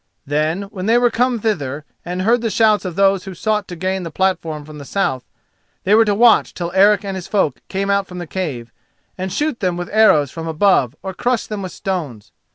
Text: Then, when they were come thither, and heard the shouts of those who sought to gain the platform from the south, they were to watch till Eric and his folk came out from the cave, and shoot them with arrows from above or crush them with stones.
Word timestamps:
Then, 0.25 0.63
when 0.63 0.87
they 0.87 0.97
were 0.97 1.11
come 1.11 1.37
thither, 1.37 1.85
and 2.03 2.23
heard 2.23 2.41
the 2.41 2.49
shouts 2.49 2.85
of 2.85 2.95
those 2.95 3.25
who 3.25 3.35
sought 3.35 3.67
to 3.67 3.75
gain 3.75 4.01
the 4.01 4.09
platform 4.09 4.65
from 4.65 4.79
the 4.79 4.83
south, 4.83 5.23
they 5.83 5.93
were 5.93 6.05
to 6.05 6.15
watch 6.15 6.55
till 6.55 6.71
Eric 6.73 7.05
and 7.05 7.15
his 7.15 7.27
folk 7.27 7.59
came 7.67 7.91
out 7.91 8.07
from 8.07 8.17
the 8.17 8.25
cave, 8.25 8.71
and 9.15 9.31
shoot 9.31 9.59
them 9.59 9.77
with 9.77 9.89
arrows 9.91 10.31
from 10.31 10.47
above 10.47 10.95
or 11.03 11.13
crush 11.13 11.45
them 11.45 11.61
with 11.61 11.71
stones. 11.71 12.31